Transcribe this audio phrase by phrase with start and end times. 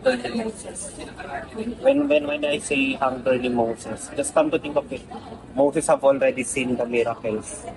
[0.00, 5.04] When, when, when I say hunger ni Moses, just come to think of it,
[5.54, 7.68] Moses have already seen the miracles.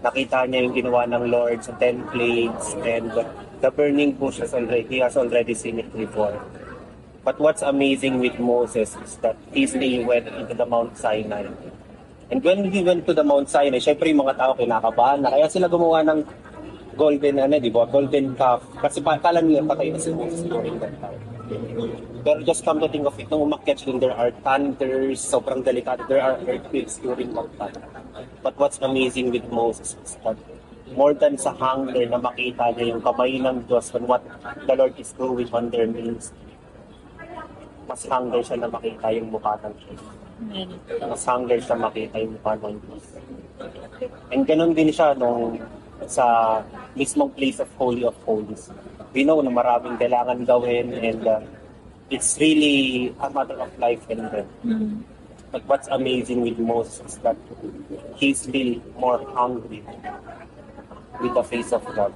[0.00, 3.12] Nakita niya yung ginawa ng Lord sa ten plagues and
[3.60, 6.32] the, burning bush has already, he has already seen it before.
[7.20, 11.52] But what's amazing with Moses is that he still went into the Mount Sinai.
[12.32, 15.36] And when he went to the Mount Sinai, syempre yung mga tao kinakabahan na.
[15.36, 16.24] Kaya sila gumawa ng
[16.96, 17.84] golden, ano, di ba?
[17.84, 18.64] Golden calf.
[18.80, 21.37] Kasi pa, kala nila patay na si Moses during that time.
[22.24, 26.04] Pero just come to think of it, nung umakyat siya, there are thunders, sobrang delikado,
[26.04, 27.76] there are earthquakes during time.
[28.44, 30.36] But what's amazing with Moses is that
[30.92, 34.22] more than sa hunger na makita niya yung kamay ng Diyos on what
[34.68, 36.52] the Lord is doing on their ministry,
[37.88, 40.02] mas hunger siya na makita yung mukha ng Diyos.
[41.00, 43.04] Mas hunger siya makita yung mukha ng Diyos.
[44.32, 45.56] And ganun din siya nung
[46.06, 46.58] sa
[46.94, 48.70] mismong place of Holy of Holies.
[49.14, 51.40] We know na maraming kailangan gawin and uh,
[52.10, 54.50] it's really a matter of life and death.
[55.50, 57.36] But what's amazing with Moses is that
[58.16, 59.80] he's still more hungry
[61.20, 62.12] with the face of God.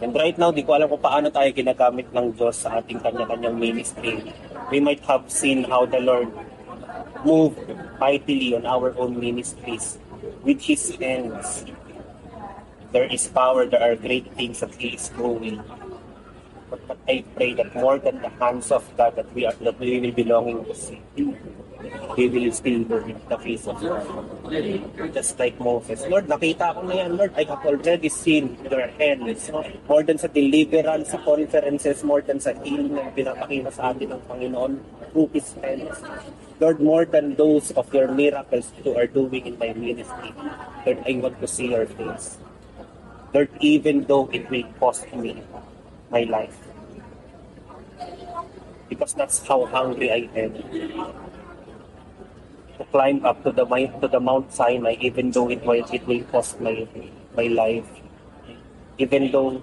[0.00, 3.52] And right now, di ko alam kung paano tayo ginagamit ng Diyos sa ating kanya-kanyang
[3.52, 4.32] ministry.
[4.72, 6.32] We might have seen how the Lord
[7.20, 7.60] moved
[8.00, 10.00] mightily on our own ministries
[10.40, 11.68] with His hands.
[12.92, 15.62] There is power, there are great things that He is doing.
[16.70, 19.78] But, but I pray that more than the hands of God that we are that
[19.78, 24.06] we will be longing to see, we will still work the face of God.
[25.14, 26.06] Just like Moses.
[26.06, 27.32] Lord, nakita ko na yan, Lord.
[27.34, 29.50] I have already seen your hands.
[29.88, 34.22] More than sa deliverance, sa conferences, more than sa healing na pinapakita sa atin ng
[34.26, 34.72] Panginoon
[35.10, 35.94] through His hands.
[36.60, 40.34] Lord, more than those of your miracles you are doing in my ministry,
[40.84, 42.36] Lord, I want to see your face.
[43.32, 45.42] Lord, even though it will cost me
[46.10, 46.56] my life.
[48.88, 50.52] Because that's how hungry I am.
[52.78, 53.64] To climb up to the
[54.02, 56.86] to the Mount Sinai, even though it will it will cost my
[57.36, 57.86] my life.
[58.98, 59.62] Even though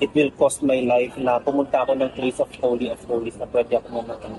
[0.00, 3.46] it will cost my life na pumunta ako ng place of holy of holies na
[3.52, 4.34] pwede ako mamatay.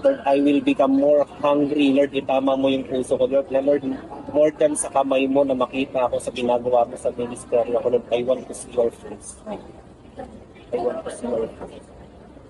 [0.00, 1.92] Lord, I will become more hungry.
[1.92, 3.28] Lord, itama mo yung puso ko.
[3.28, 3.84] Lord, Lord,
[4.30, 7.86] more than sa kamay mo na makita ako sa ginagawa mo sa ministeryo ko.
[7.90, 9.38] Lord, I want to see your face.
[9.46, 11.86] I want to see your face.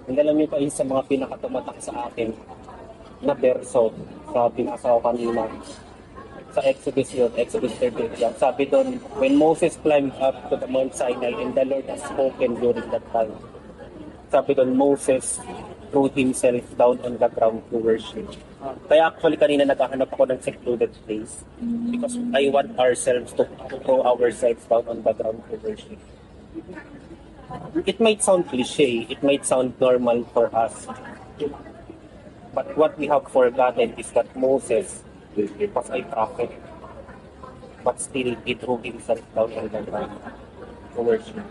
[0.08, 2.34] And alam niyo pa, isa sa mga pinakatumatak sa akin
[3.20, 3.92] na verso
[4.32, 5.44] sa binasa ko kanina
[6.50, 8.18] sa Exodus yun, Exodus 30.
[8.18, 8.34] Yan.
[8.34, 12.58] Sabi doon, when Moses climbed up to the Mount Sinai and the Lord has spoken
[12.58, 13.30] during that time.
[14.34, 15.38] Sabi doon, Moses
[15.90, 18.30] threw himself down on the ground to worship.
[18.88, 21.42] Kaya actually kanina naghahanap ako ng secluded place
[21.90, 25.98] because I want ourselves to, to throw ourselves down on the ground to worship.
[27.86, 30.86] It might sound cliche, it might sound normal for us.
[32.54, 35.02] But what we have forgotten is that Moses
[35.34, 36.50] was a prophet,
[37.82, 40.14] but still he threw himself down on the ground
[40.94, 41.42] to worship.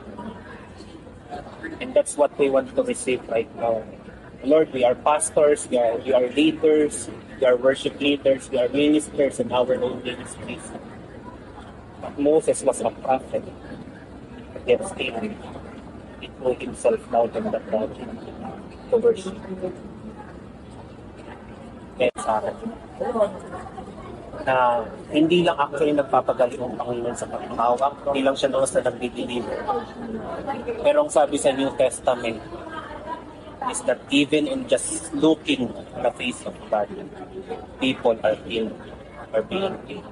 [1.80, 3.84] And that's what we want to receive right now.
[4.44, 8.70] Lord, we are pastors, we are, we are leaders, we are worship leaders, we are
[8.70, 10.64] ministers in our own ministries.
[12.02, 13.44] But Moses was a prophet,
[14.66, 15.20] yet still
[16.22, 17.96] he threw himself down on the ground
[18.92, 19.36] to worship.
[22.00, 22.12] Kaya
[24.48, 29.60] na hindi lang actually nagpapagaling ang Panginoon sa pagkakawak, hindi lang siya basta nag-deliver.
[30.80, 32.40] Pero ang sabi sa New Testament
[33.68, 36.88] is that even in just looking at the face of God,
[37.80, 38.76] people are healed,
[39.34, 40.08] are being healed.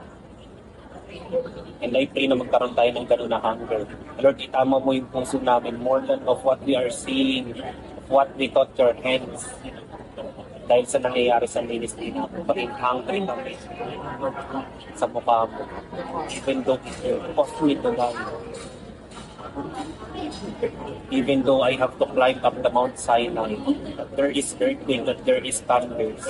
[1.81, 3.87] And I pray na magkaroon tayo ng ganun na hunger.
[4.19, 8.29] Lord, itama mo yung puso namin more than of what we are seeing, of what
[8.35, 9.47] we thought your hands.
[10.67, 13.53] Dahil sa nangyayari sa ministry namin, maging hungry kami
[14.99, 15.63] sa mukha mo.
[16.27, 18.76] Even though it cost me to die.
[21.11, 23.55] Even though I have to climb up the Mount Sinai,
[24.15, 26.25] there is earthquake, that there is thunders.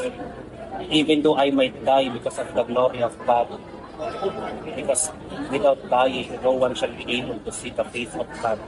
[0.89, 3.49] Even though I might die because of the glory of God,
[4.75, 5.09] because
[5.49, 8.59] without dying, no one shall be able to see the face of God.